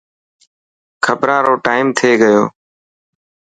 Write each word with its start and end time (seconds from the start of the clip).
خبران 1.05 1.41
رو 1.47 1.53
ٽائيم 1.65 1.85
ٿي 1.97 2.11
گيو. 2.21 2.41